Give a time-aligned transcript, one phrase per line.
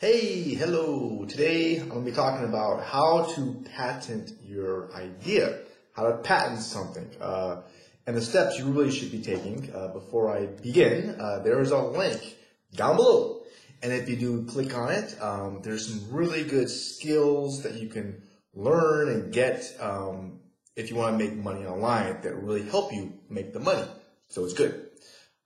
[0.00, 1.24] Hey, hello.
[1.24, 5.58] Today I'm going to be talking about how to patent your idea,
[5.92, 7.62] how to patent something, uh,
[8.06, 9.72] and the steps you really should be taking.
[9.74, 12.36] Uh, before I begin, uh, there is a link
[12.76, 13.42] down below.
[13.82, 17.88] And if you do click on it, um, there's some really good skills that you
[17.88, 18.22] can
[18.54, 20.38] learn and get um,
[20.76, 23.88] if you want to make money online that really help you make the money.
[24.28, 24.90] So it's good.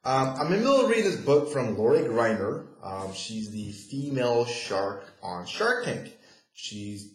[0.05, 2.66] Um, I'm in the middle of reading this book from Lori Greiner.
[2.83, 6.17] Um, she's the female shark on Shark Tank.
[6.53, 7.14] She's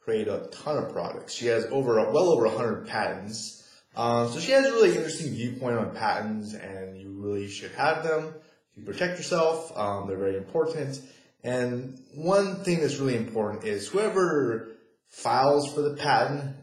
[0.00, 1.34] created a ton of products.
[1.34, 3.58] She has over well over 100 patents.
[3.94, 8.02] Um, so she has a really interesting viewpoint on patents, and you really should have
[8.02, 8.34] them
[8.74, 9.76] to protect yourself.
[9.76, 11.00] Um, they're very important.
[11.44, 14.68] And one thing that's really important is whoever
[15.08, 16.56] files for the patent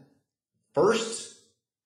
[0.73, 1.35] first,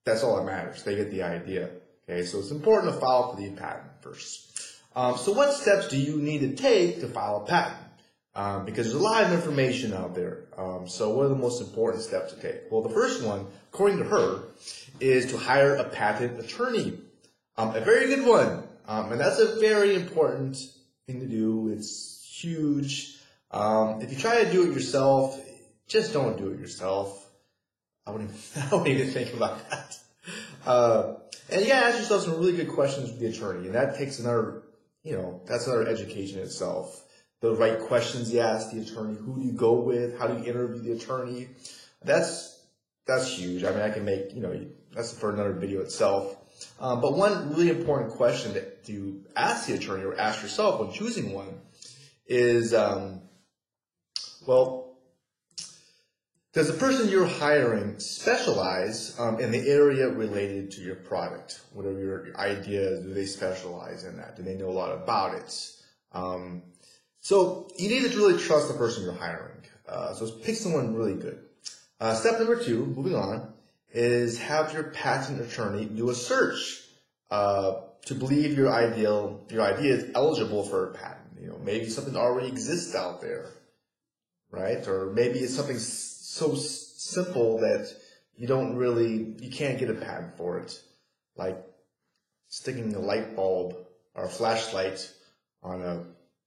[0.05, 0.83] that's all that matters.
[0.83, 1.69] They get the idea.
[2.09, 4.72] Okay, so it's important to file for the patent first.
[4.95, 7.77] Um, so what steps do you need to take to file a patent?
[8.35, 10.45] Um, because there's a lot of information out there.
[10.57, 12.71] Um, so what are the most important steps to take?
[12.71, 14.41] Well, the first one, according to her,
[14.99, 16.97] is to hire a patent attorney.
[17.57, 18.63] Um, a very good one.
[18.87, 20.57] Um, and that's a very important
[21.05, 21.69] thing to do.
[21.69, 23.17] It's huge.
[23.51, 25.39] Um, if you try to do it yourself,
[25.87, 27.29] just don't do it yourself.
[28.05, 29.97] I wouldn't, even, I wouldn't even think about that.
[30.65, 31.13] Uh,
[31.49, 34.19] and you gotta ask yourself some really good questions with the attorney, and that takes
[34.19, 34.63] another,
[35.03, 37.03] you know, that's another education itself.
[37.41, 40.45] The right questions you ask the attorney, who do you go with, how do you
[40.45, 41.49] interview the attorney?
[42.03, 42.53] That's
[43.05, 43.65] that's huge.
[43.65, 46.37] I mean, I can make, you know, that's for another video itself.
[46.79, 50.91] Um, but one really important question that to ask the attorney or ask yourself when
[50.91, 51.59] choosing one
[52.27, 53.21] is, um,
[54.47, 54.82] well,
[56.53, 61.61] does the person you're hiring specialize um, in the area related to your product?
[61.73, 64.35] Whatever your idea do they specialize in that?
[64.35, 65.71] Do they know a lot about it?
[66.11, 66.61] Um,
[67.21, 69.63] so you need to really trust the person you're hiring.
[69.87, 71.39] Uh, so pick someone really good.
[71.99, 73.51] Uh, step number two, moving on,
[73.91, 76.81] is have your patent attorney do a search
[77.31, 81.39] uh, to believe your ideal your idea is eligible for a patent.
[81.41, 83.49] You know, maybe something already exists out there,
[84.51, 84.87] right?
[84.87, 85.79] Or maybe it's something
[86.33, 87.93] so simple that
[88.35, 90.81] you don't really, you can't get a patent for it.
[91.35, 91.63] Like
[92.47, 93.75] sticking a light bulb
[94.15, 95.11] or a flashlight
[95.61, 96.05] on a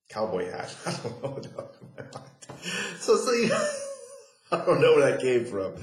[0.09, 0.75] cowboy hat.
[0.87, 0.93] I
[1.23, 1.69] don't know
[2.99, 3.53] So, so you,
[4.53, 5.75] I don't know where that came from.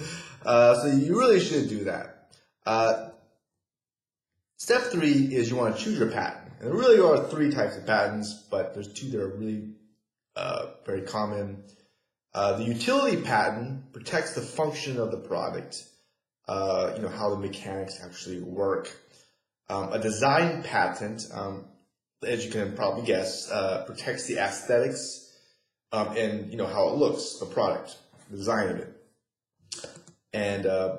[0.45, 2.29] Uh, so you really should do that.
[2.65, 3.09] Uh,
[4.57, 6.51] step three is you want to choose your patent.
[6.59, 9.69] And there really are three types of patents, but there's two that are really
[10.35, 11.63] uh, very common.
[12.33, 15.83] Uh, the utility patent protects the function of the product,
[16.47, 18.89] uh, you know, how the mechanics actually work.
[19.69, 21.65] Um, a design patent, um,
[22.25, 25.31] as you can probably guess, uh, protects the aesthetics
[25.91, 27.97] um, and, you know, how it looks, the product,
[28.31, 28.89] the design of it.
[30.33, 30.97] And uh,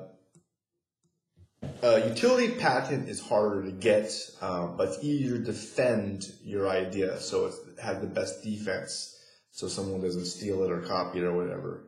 [1.81, 7.19] a utility patent is harder to get, um, but it's easier to defend your idea,
[7.19, 9.14] so it has the best defense
[9.55, 11.85] so someone doesn't steal it or copy it or whatever.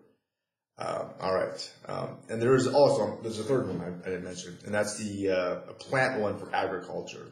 [0.77, 1.73] Um, all right.
[1.85, 4.97] Um, and there is also, there's a third one I, I didn't mention, and that's
[4.97, 7.27] the uh, plant one for agriculture.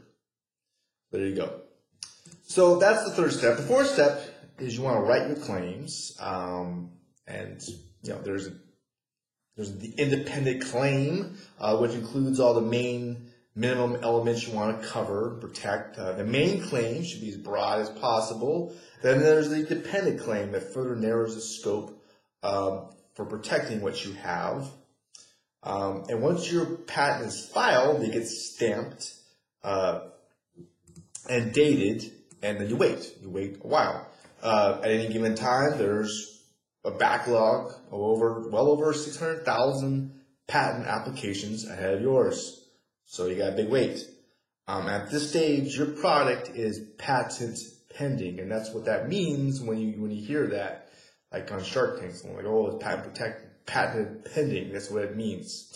[1.11, 1.61] There you go.
[2.43, 3.55] So that's the third step.
[3.55, 4.21] The fourth step
[4.59, 6.17] is you want to write your claims.
[6.19, 6.91] Um,
[7.25, 7.61] and,
[8.01, 8.51] you know, there's, a,
[9.55, 14.87] there's the independent claim, uh, which includes all the main minimum elements you want to
[14.87, 15.97] cover, protect.
[15.97, 18.75] Uh, the main claim should be as broad as possible.
[19.01, 22.03] Then there's the dependent claim that further narrows the scope
[22.43, 24.69] um, for protecting what you have.
[25.63, 29.13] Um, and once your patent is filed, it gets stamped
[29.63, 30.01] uh,
[31.29, 32.11] and dated,
[32.43, 33.15] and then you wait.
[33.21, 34.07] You wait a while.
[34.43, 36.43] Uh, at any given time, there's
[36.83, 40.11] a backlog of over well over 600,000
[40.47, 42.64] patent applications ahead of yours.
[43.05, 44.05] So you got a big wait.
[44.67, 47.59] Um, at this stage, your product is patent
[47.95, 50.89] pending, and that's what that means when you when you hear that,
[51.31, 54.73] like on Shark Tank, someone like, oh, it's patent protect, patent pending.
[54.73, 55.71] That's what it means.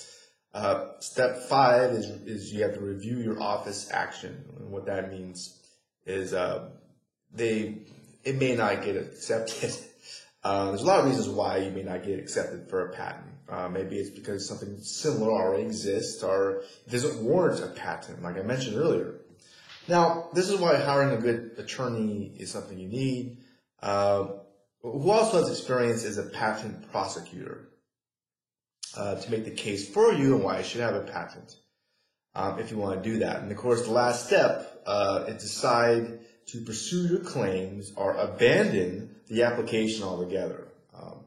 [0.54, 5.12] Uh, step five is is you have to review your office action, and what that
[5.12, 5.56] means
[6.06, 6.70] is uh,
[7.31, 7.84] they
[8.24, 9.74] it may not get accepted.
[10.42, 13.26] Uh, there's a lot of reasons why you may not get accepted for a patent.
[13.50, 18.44] Uh, maybe it's because something similar already exists or doesn't warrant a patent, like I
[18.44, 19.16] mentioned earlier.
[19.88, 23.38] Now, this is why hiring a good attorney is something you need.
[23.81, 24.28] Uh,
[24.81, 27.69] who also has experience as a patent prosecutor
[28.96, 31.56] uh, to make the case for you and why you should have a patent
[32.36, 33.42] um, if you want to do that.
[33.42, 39.16] And of course, the last step uh, is decide to pursue your claims or abandon
[39.28, 40.68] the application altogether.
[40.94, 41.25] Um,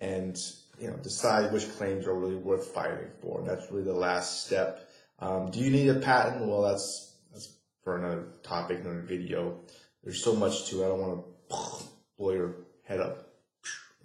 [0.00, 0.38] and
[0.80, 3.42] you know, decide which claims are really worth fighting for.
[3.46, 4.88] That's really the last step.
[5.18, 6.46] Um, do you need a patent?
[6.46, 9.60] Well, that's, that's for another topic, another video.
[10.02, 10.86] There's so much to it.
[10.86, 11.84] I don't want to
[12.18, 13.28] blow your head up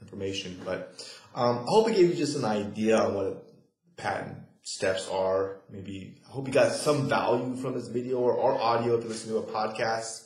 [0.01, 0.93] information, but
[1.35, 3.51] um, I hope I gave you just an idea on what
[3.97, 5.61] patent steps are.
[5.69, 9.09] Maybe I hope you got some value from this video or, or audio if you
[9.09, 10.25] listen to a podcast.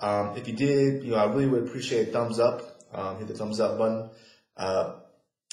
[0.00, 2.62] Um, if you did, you know, I really would appreciate a thumbs up.
[2.92, 4.10] Um, hit the thumbs up button.
[4.56, 4.94] Uh,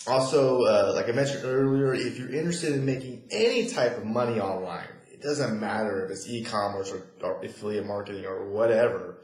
[0.07, 4.39] also, uh, like I mentioned earlier, if you're interested in making any type of money
[4.39, 9.17] online, it doesn't matter if it's e-commerce or, or affiliate marketing or whatever.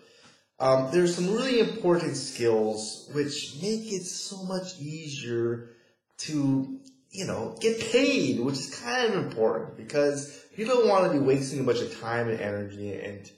[0.60, 5.70] Um, there's some really important skills which make it so much easier
[6.20, 6.80] to,
[7.12, 11.24] you know, get paid, which is kind of important because you don't want to be
[11.24, 13.32] wasting a bunch of time and energy and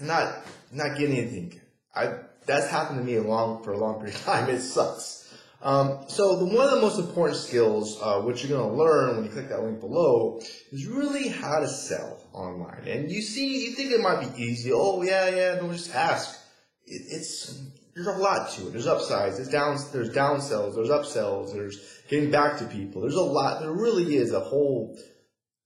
[0.00, 1.60] not not getting anything.
[1.94, 2.14] I
[2.46, 4.48] that's happened to me a long for a long period of time.
[4.48, 5.23] It sucks.
[5.64, 9.16] Um, so the, one of the most important skills, uh, which you're going to learn
[9.16, 10.38] when you click that link below,
[10.70, 12.86] is really how to sell online.
[12.86, 14.72] And you see, you think it might be easy.
[14.74, 16.38] Oh yeah, yeah, don't just ask.
[16.84, 17.62] It, it's
[17.94, 18.72] there's a lot to it.
[18.72, 19.36] There's upsides.
[19.36, 19.78] There's down.
[19.90, 20.74] There's downsells.
[20.74, 21.54] There's upsells.
[21.54, 21.78] There's
[22.10, 23.00] getting back to people.
[23.00, 23.60] There's a lot.
[23.60, 24.98] There really is a whole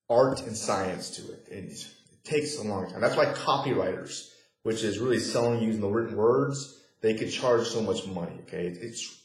[0.09, 1.79] art and science to it, and it
[2.23, 3.01] takes a long time.
[3.01, 4.29] That's why copywriters,
[4.63, 8.39] which is really selling using the written words, they could charge so much money.
[8.47, 9.19] Okay, it's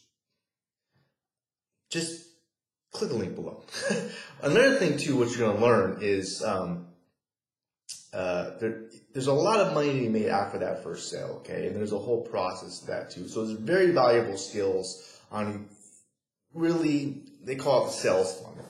[1.93, 2.25] just
[2.91, 3.63] click the link below.
[4.41, 6.87] Another thing too, what you're going to learn is um,
[8.11, 11.67] uh, there, there's a lot of money to be made after that first sale, okay?
[11.67, 13.27] And there's a whole process to that too.
[13.27, 15.67] So there's very valuable skills on
[16.53, 18.65] really, they call it the sales funnel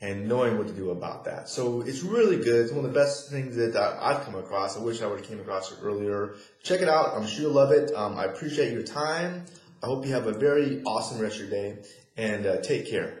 [0.00, 1.48] and knowing what to do about that.
[1.48, 2.64] So it's really good.
[2.64, 4.76] It's one of the best things that I've come across.
[4.76, 6.34] I wish I would have came across it earlier.
[6.62, 7.14] Check it out.
[7.14, 7.94] I'm sure you'll love it.
[7.94, 9.44] Um, I appreciate your time.
[9.82, 11.78] I hope you have a very awesome rest of your day
[12.16, 13.08] and uh, take care.
[13.08, 13.18] Bye.